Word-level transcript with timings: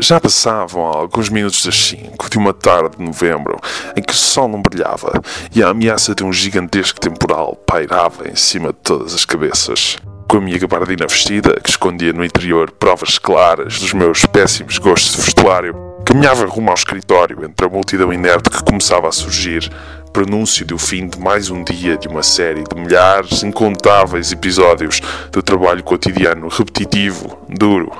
Já 0.00 0.20
passavam 0.20 0.82
alguns 0.82 1.28
minutos 1.28 1.64
das 1.64 1.76
cinco 1.76 2.28
de 2.28 2.36
uma 2.36 2.52
tarde 2.52 2.96
de 2.96 3.04
novembro 3.04 3.56
em 3.96 4.02
que 4.02 4.12
o 4.12 4.16
sol 4.16 4.48
não 4.48 4.60
brilhava 4.60 5.22
e 5.54 5.62
a 5.62 5.68
ameaça 5.68 6.16
de 6.16 6.24
um 6.24 6.32
gigantesco 6.32 6.98
temporal 6.98 7.54
pairava 7.64 8.28
em 8.28 8.34
cima 8.34 8.70
de 8.70 8.78
todas 8.82 9.14
as 9.14 9.24
cabeças. 9.24 9.96
Com 10.28 10.38
a 10.38 10.40
minha 10.40 10.58
gabardina 10.58 11.06
vestida, 11.06 11.60
que 11.60 11.70
escondia 11.70 12.12
no 12.12 12.24
interior 12.24 12.72
provas 12.72 13.20
claras 13.20 13.78
dos 13.78 13.92
meus 13.92 14.26
péssimos 14.26 14.78
gostos 14.78 15.12
de 15.12 15.22
vestuário, 15.22 15.76
caminhava 16.04 16.44
rumo 16.44 16.70
ao 16.70 16.74
escritório 16.74 17.44
entre 17.44 17.64
a 17.64 17.70
multidão 17.70 18.12
inerte 18.12 18.50
que 18.50 18.64
começava 18.64 19.08
a 19.08 19.12
surgir, 19.12 19.70
pronúncio 20.12 20.66
do 20.66 20.76
fim 20.76 21.06
de 21.06 21.20
mais 21.20 21.50
um 21.50 21.62
dia 21.62 21.96
de 21.96 22.08
uma 22.08 22.24
série 22.24 22.64
de 22.64 22.80
milhares 22.80 23.44
incontáveis 23.44 24.32
episódios 24.32 25.00
do 25.30 25.40
trabalho 25.40 25.84
cotidiano 25.84 26.48
repetitivo, 26.48 27.38
duro, 27.48 27.92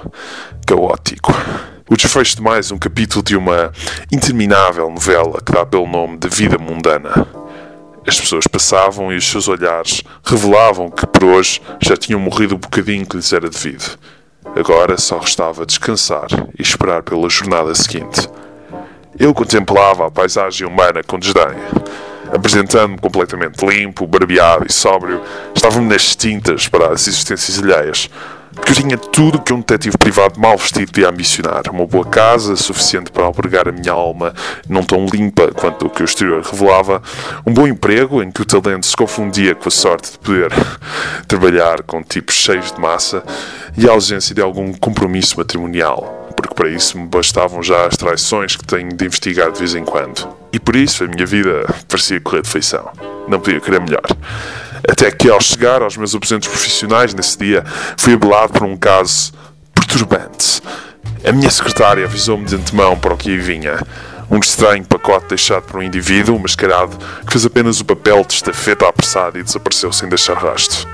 caótico 0.66 1.32
o 1.89 1.96
desfecho 1.96 2.37
de 2.37 2.43
mais 2.43 2.71
um 2.71 2.79
capítulo 2.79 3.23
de 3.23 3.37
uma 3.37 3.71
interminável 4.11 4.89
novela 4.89 5.40
que 5.45 5.53
dá 5.53 5.67
pelo 5.67 5.86
nome 5.86 6.17
de 6.17 6.29
Vida 6.29 6.57
Mundana. 6.57 7.27
As 8.07 8.18
pessoas 8.18 8.46
passavam 8.46 9.13
e 9.13 9.17
os 9.17 9.31
seus 9.31 9.49
olhares 9.49 10.03
revelavam 10.25 10.91
que 10.91 11.07
por 11.07 11.25
hoje 11.25 11.61
já 11.82 11.94
tinham 11.94 12.18
morrido 12.18 12.55
o 12.55 12.58
bocadinho 12.58 13.05
que 13.05 13.17
lhes 13.17 13.32
era 13.32 13.50
devido. 13.50 13.99
Agora 14.57 14.96
só 14.96 15.18
restava 15.18 15.67
descansar 15.67 16.29
e 16.58 16.63
esperar 16.63 17.03
pela 17.03 17.29
jornada 17.29 17.75
seguinte. 17.75 18.29
Eu 19.19 19.35
contemplava 19.35 20.07
a 20.07 20.11
paisagem 20.11 20.66
humana 20.66 21.03
com 21.07 21.19
desdém. 21.19 21.55
Apresentando-me 22.32 22.99
completamente 22.99 23.64
limpo, 23.64 24.07
barbeado 24.07 24.64
e 24.66 24.72
sóbrio, 24.72 25.21
estava-me 25.55 25.86
nas 25.86 26.16
tintas 26.16 26.66
para 26.66 26.93
as 26.93 27.07
existências 27.07 27.63
alheias 27.63 28.08
que 28.63 28.72
tinha 28.72 28.96
tudo 28.96 29.40
que 29.40 29.53
um 29.53 29.58
detetive 29.58 29.96
privado 29.99 30.39
mal 30.39 30.57
vestido 30.57 30.90
podia 30.93 31.08
ambicionar. 31.08 31.63
Uma 31.71 31.86
boa 31.86 32.05
casa, 32.05 32.56
suficiente 32.56 33.11
para 33.11 33.25
albergar 33.25 33.69
a 33.69 33.72
minha 33.72 33.92
alma, 33.92 34.34
não 34.69 34.83
tão 34.83 35.06
limpa 35.06 35.48
quanto 35.48 35.86
o 35.86 35.91
que 35.91 36.02
o 36.02 36.05
exterior 36.05 36.42
revelava. 36.42 37.02
Um 37.47 37.52
bom 37.52 37.66
emprego, 37.66 38.22
em 38.22 38.30
que 38.30 38.42
o 38.42 38.44
talento 38.44 38.86
se 38.86 38.97
confundia 38.97 39.55
com 39.55 39.69
a 39.69 39.72
sorte 39.72 40.12
de 40.12 40.19
poder 40.19 40.50
trabalhar 41.27 41.82
com 41.82 42.02
tipos 42.02 42.34
cheios 42.34 42.72
de 42.72 42.80
massa. 42.80 43.22
E 43.77 43.88
a 43.88 43.92
ausência 43.92 44.34
de 44.34 44.41
algum 44.41 44.72
compromisso 44.72 45.36
matrimonial, 45.38 46.30
porque 46.36 46.55
para 46.55 46.69
isso 46.69 46.98
me 46.98 47.06
bastavam 47.06 47.62
já 47.62 47.86
as 47.86 47.97
traições 47.97 48.56
que 48.56 48.64
tenho 48.64 48.88
de 48.88 49.05
investigar 49.05 49.50
de 49.50 49.58
vez 49.58 49.75
em 49.75 49.84
quando. 49.84 50.28
E 50.52 50.60
por 50.60 50.77
isso 50.77 51.02
a 51.02 51.08
minha 51.08 51.27
vida 51.27 51.64
parecia 51.88 52.20
correr 52.20 52.42
de 52.42 52.48
feição. 52.48 52.88
Não 53.27 53.41
podia 53.41 53.60
querer 53.60 53.80
melhor. 53.80 54.05
Até 54.88 55.10
que, 55.10 55.30
ao 55.30 55.40
chegar 55.40 55.82
aos 55.82 55.96
meus 55.96 56.14
aposentos 56.14 56.48
profissionais 56.48 57.14
nesse 57.14 57.38
dia, 57.38 57.64
fui 57.96 58.14
abelado 58.14 58.52
por 58.52 58.64
um 58.64 58.77
caso 58.77 59.32
perturbante. 59.74 60.62
A 61.24 61.32
minha 61.32 61.50
secretária 61.50 62.04
avisou-me 62.04 62.44
de 62.44 62.54
antemão 62.56 62.98
para 62.98 63.14
o 63.14 63.16
que 63.16 63.30
aí 63.30 63.38
vinha. 63.38 63.78
Um 64.30 64.38
estranho 64.38 64.84
pacote 64.84 65.28
deixado 65.28 65.64
por 65.64 65.78
um 65.78 65.82
indivíduo 65.82 66.38
mascarado 66.38 66.96
que 67.26 67.32
fez 67.32 67.46
apenas 67.46 67.80
o 67.80 67.84
papel 67.84 68.24
de 68.24 68.34
estafeta 68.34 68.88
apressada 68.88 69.38
e 69.38 69.42
desapareceu 69.42 69.92
sem 69.92 70.08
deixar 70.08 70.36
rastro. 70.36 70.88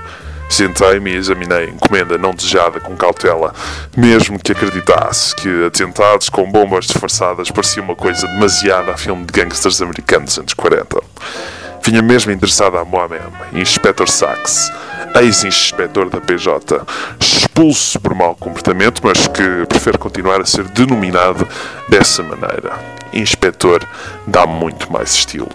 Sentei-me 0.49 1.11
e 1.11 1.15
examinei 1.15 1.65
a 1.65 1.69
encomenda 1.69 2.17
não 2.17 2.33
desejada 2.33 2.79
com 2.79 2.95
cautela, 2.95 3.53
mesmo 3.95 4.37
que 4.37 4.51
acreditasse 4.51 5.33
que 5.35 5.65
atentados 5.65 6.27
com 6.27 6.51
bombas 6.51 6.85
disfarçadas 6.85 7.49
parecia 7.49 7.81
uma 7.81 7.95
coisa 7.95 8.27
demasiada 8.27 8.91
a 8.91 8.97
filme 8.97 9.25
de 9.25 9.31
gangsters 9.31 9.81
americanos 9.81 10.37
anos 10.37 10.53
40. 10.53 11.01
Vinha 11.91 12.01
mesmo 12.01 12.31
interessada 12.31 12.79
a 12.79 12.85
Mohamed, 12.85 13.21
Inspector 13.51 14.09
Sachs, 14.09 14.71
ex-inspetor 15.13 16.09
da 16.09 16.21
PJ, 16.21 16.87
expulso 17.19 17.99
por 17.99 18.15
mau 18.15 18.33
comportamento, 18.33 19.01
mas 19.03 19.27
que 19.27 19.65
prefere 19.67 19.97
continuar 19.97 20.39
a 20.39 20.45
ser 20.45 20.63
denominado 20.69 21.45
dessa 21.89 22.23
maneira. 22.23 22.79
Inspetor 23.11 23.85
dá 24.25 24.47
muito 24.47 24.89
mais 24.89 25.13
estilo. 25.15 25.49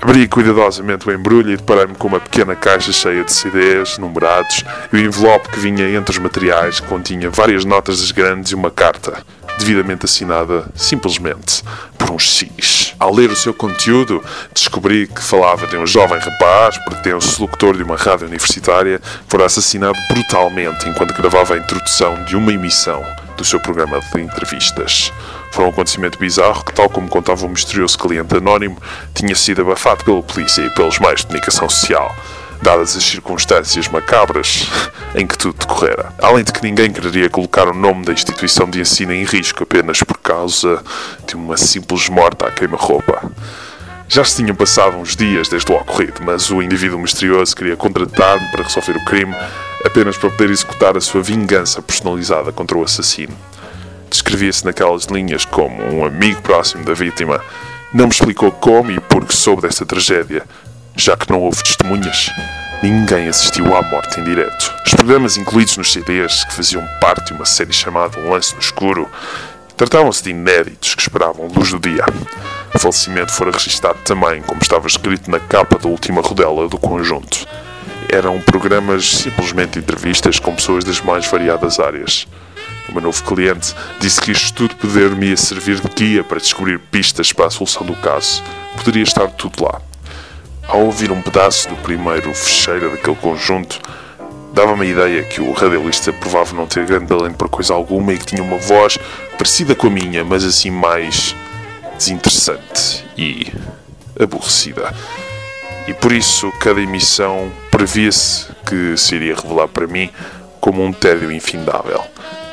Abri 0.00 0.26
cuidadosamente 0.26 1.06
o 1.06 1.12
embrulho 1.12 1.52
e 1.52 1.58
deparei-me 1.58 1.94
com 1.94 2.08
uma 2.08 2.20
pequena 2.20 2.56
caixa 2.56 2.90
cheia 2.90 3.22
de 3.22 3.30
CDs 3.30 3.98
numerados 3.98 4.64
e 4.90 4.96
o 4.96 4.98
envelope 4.98 5.50
que 5.50 5.60
vinha 5.60 5.90
entre 5.90 6.12
os 6.12 6.18
materiais 6.18 6.80
continha 6.80 7.28
várias 7.28 7.66
notas 7.66 8.00
das 8.00 8.12
grandes 8.12 8.52
e 8.52 8.54
uma 8.54 8.70
carta, 8.70 9.22
devidamente 9.58 10.06
assinada 10.06 10.64
simplesmente 10.74 11.62
por 11.98 12.10
um 12.10 12.18
X. 12.18 12.93
Ao 12.98 13.12
ler 13.12 13.30
o 13.30 13.36
seu 13.36 13.52
conteúdo, 13.52 14.22
descobri 14.52 15.06
que 15.06 15.22
falava 15.22 15.66
de 15.66 15.76
um 15.76 15.86
jovem 15.86 16.18
rapaz, 16.18 16.78
pretenso 16.78 17.42
locutor 17.42 17.76
de 17.76 17.82
uma 17.82 17.96
rádio 17.96 18.26
universitária, 18.26 18.98
que 18.98 19.08
fora 19.28 19.46
assassinado 19.46 19.98
brutalmente 20.10 20.88
enquanto 20.88 21.14
gravava 21.14 21.54
a 21.54 21.58
introdução 21.58 22.24
de 22.24 22.36
uma 22.36 22.52
emissão 22.52 23.04
do 23.36 23.44
seu 23.44 23.60
programa 23.60 24.00
de 24.00 24.20
entrevistas. 24.20 25.12
Foi 25.52 25.64
um 25.64 25.68
acontecimento 25.68 26.18
bizarro 26.18 26.64
que, 26.64 26.72
tal 26.72 26.88
como 26.88 27.08
contava 27.08 27.44
um 27.46 27.50
misterioso 27.50 27.98
cliente 27.98 28.36
anónimo, 28.36 28.80
tinha 29.12 29.34
sido 29.34 29.62
abafado 29.62 30.04
pela 30.04 30.22
polícia 30.22 30.62
e 30.62 30.70
pelos 30.70 30.98
meios 30.98 31.20
de 31.20 31.26
comunicação 31.26 31.68
social, 31.68 32.14
dadas 32.64 32.96
as 32.96 33.04
circunstâncias 33.04 33.88
macabras 33.88 34.66
em 35.14 35.26
que 35.26 35.36
tudo 35.36 35.58
decorrera. 35.58 36.14
Além 36.18 36.42
de 36.42 36.50
que 36.50 36.62
ninguém 36.62 36.90
quereria 36.90 37.28
colocar 37.28 37.68
o 37.68 37.74
nome 37.74 38.06
da 38.06 38.12
instituição 38.14 38.68
de 38.70 38.80
ensino 38.80 39.12
em 39.12 39.22
risco 39.22 39.62
apenas 39.62 40.02
por 40.02 40.16
causa 40.16 40.82
de 41.26 41.36
uma 41.36 41.58
simples 41.58 42.08
morte 42.08 42.42
à 42.42 42.50
queima-roupa. 42.50 43.30
Já 44.08 44.24
se 44.24 44.36
tinham 44.36 44.56
passado 44.56 44.96
uns 44.96 45.14
dias 45.14 45.46
desde 45.46 45.70
o 45.70 45.76
ocorrido, 45.76 46.22
mas 46.22 46.50
o 46.50 46.62
indivíduo 46.62 46.98
misterioso 46.98 47.54
queria 47.54 47.76
contratar-me 47.76 48.50
para 48.50 48.62
resolver 48.62 48.96
o 48.96 49.04
crime 49.04 49.34
apenas 49.84 50.16
para 50.16 50.30
poder 50.30 50.48
executar 50.48 50.96
a 50.96 51.02
sua 51.02 51.20
vingança 51.20 51.82
personalizada 51.82 52.50
contra 52.50 52.78
o 52.78 52.82
assassino. 52.82 53.36
Descrevia-se 54.08 54.64
naquelas 54.64 55.04
linhas 55.04 55.44
como 55.44 55.82
um 55.82 56.02
amigo 56.02 56.40
próximo 56.40 56.82
da 56.82 56.94
vítima. 56.94 57.42
Não 57.92 58.06
me 58.06 58.12
explicou 58.12 58.50
como 58.50 58.90
e 58.90 58.98
por 59.00 59.26
que 59.26 59.36
soube 59.36 59.62
desta 59.62 59.84
tragédia, 59.84 60.44
já 60.96 61.16
que 61.16 61.30
não 61.30 61.40
houve 61.40 61.62
testemunhas. 61.62 62.30
Ninguém 62.82 63.28
assistiu 63.28 63.76
à 63.76 63.82
morte 63.82 64.20
em 64.20 64.24
direto. 64.24 64.74
Os 64.86 64.94
programas 64.94 65.36
incluídos 65.36 65.76
nos 65.76 65.92
CDs, 65.92 66.44
que 66.44 66.54
faziam 66.54 66.86
parte 67.00 67.28
de 67.28 67.32
uma 67.34 67.44
série 67.44 67.72
chamada 67.72 68.18
Um 68.20 68.30
Lance 68.30 68.54
no 68.54 68.60
Escuro, 68.60 69.10
tratavam-se 69.76 70.22
de 70.22 70.30
inéditos 70.30 70.94
que 70.94 71.02
esperavam 71.02 71.48
luz 71.48 71.70
do 71.70 71.78
dia. 71.78 72.04
O 72.74 72.78
falecimento 72.78 73.32
fora 73.32 73.52
registado 73.52 73.98
também, 74.04 74.42
como 74.42 74.60
estava 74.60 74.86
escrito 74.86 75.30
na 75.30 75.40
capa 75.40 75.78
da 75.78 75.88
última 75.88 76.20
rodela 76.20 76.68
do 76.68 76.78
conjunto 76.78 77.46
eram 78.14 78.40
programas 78.40 79.08
simplesmente 79.08 79.78
entrevistas 79.78 80.38
com 80.38 80.54
pessoas 80.54 80.84
das 80.84 81.00
mais 81.00 81.26
variadas 81.26 81.80
áreas. 81.80 82.28
O 82.88 82.92
meu 82.92 83.02
novo 83.02 83.22
cliente 83.24 83.74
disse 83.98 84.20
que 84.20 84.30
isto 84.30 84.52
tudo 84.52 84.76
poder-me 84.76 85.36
servir 85.36 85.80
de 85.80 85.88
guia 85.88 86.22
para 86.22 86.38
descobrir 86.38 86.78
pistas 86.78 87.32
para 87.32 87.46
a 87.46 87.50
solução 87.50 87.84
do 87.84 87.96
caso. 87.96 88.42
Poderia 88.76 89.02
estar 89.02 89.26
tudo 89.28 89.64
lá. 89.64 89.80
Ao 90.68 90.80
ouvir 90.80 91.12
um 91.12 91.20
pedaço 91.20 91.68
do 91.68 91.76
primeiro 91.76 92.32
fecheiro 92.34 92.90
daquele 92.90 93.16
conjunto, 93.16 93.80
dava-me 94.52 94.86
a 94.86 94.90
ideia 94.90 95.24
que 95.24 95.40
o 95.40 95.52
radialista 95.52 96.12
provava 96.12 96.54
não 96.54 96.66
ter 96.66 96.86
grande 96.86 97.06
talento 97.06 97.36
para 97.36 97.48
coisa 97.48 97.74
alguma 97.74 98.12
e 98.12 98.18
que 98.18 98.26
tinha 98.26 98.42
uma 98.42 98.58
voz 98.58 98.98
parecida 99.36 99.74
com 99.74 99.88
a 99.88 99.90
minha, 99.90 100.24
mas 100.24 100.44
assim 100.44 100.70
mais 100.70 101.34
desinteressante 101.96 103.04
e 103.16 103.52
aborrecida. 104.18 104.92
E 105.86 105.92
por 105.92 106.12
isso, 106.12 106.50
cada 106.60 106.80
emissão 106.80 107.52
previa-se 107.70 108.46
que 108.66 108.96
se 108.96 109.16
iria 109.16 109.34
revelar 109.34 109.68
para 109.68 109.86
mim 109.86 110.10
como 110.60 110.82
um 110.82 110.92
tédio 110.92 111.30
infindável. 111.30 112.02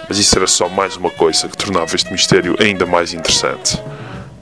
Mas 0.09 0.17
isso 0.17 0.37
era 0.37 0.47
só 0.47 0.67
mais 0.67 0.97
uma 0.97 1.09
coisa 1.09 1.47
que 1.47 1.55
tornava 1.55 1.95
este 1.95 2.11
mistério 2.11 2.57
ainda 2.59 2.85
mais 2.85 3.13
interessante. 3.13 3.81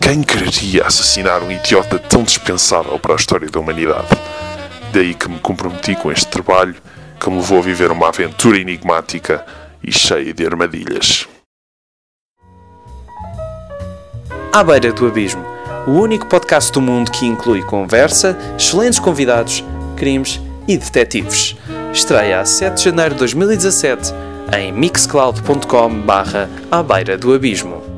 Quem 0.01 0.23
quereria 0.23 0.85
assassinar 0.87 1.43
um 1.43 1.51
idiota 1.51 1.99
tão 1.99 2.23
dispensável 2.23 2.97
para 2.97 3.13
a 3.13 3.15
história 3.15 3.49
da 3.49 3.59
humanidade? 3.59 4.07
Daí 4.91 5.13
que 5.13 5.29
me 5.29 5.39
comprometi 5.39 5.95
com 5.95 6.11
este 6.11 6.27
trabalho 6.27 6.75
que 7.19 7.29
me 7.29 7.37
levou 7.37 7.59
a 7.59 7.61
viver 7.61 7.91
uma 7.91 8.07
aventura 8.07 8.57
enigmática 8.57 9.45
e 9.83 9.91
cheia 9.91 10.33
de 10.33 10.45
armadilhas. 10.45 11.27
À 14.51 14.63
beira 14.63 14.91
do 14.91 15.05
abismo, 15.05 15.45
o 15.85 15.91
único 15.91 16.25
podcast 16.25 16.71
do 16.71 16.81
mundo 16.81 17.11
que 17.11 17.25
inclui 17.25 17.61
conversa, 17.61 18.37
excelentes 18.57 18.99
convidados, 18.99 19.63
crimes 19.95 20.41
e 20.67 20.77
detetives. 20.77 21.55
Estreia 21.93 22.39
a 22.39 22.45
7 22.45 22.77
de 22.77 22.83
janeiro 22.85 23.13
de 23.13 23.19
2017 23.19 24.11
em 24.57 24.71
mixcloud.com 24.71 26.01
barra 26.01 26.49
à 26.71 26.81
beira 26.81 27.17
do 27.17 27.33
abismo. 27.33 27.88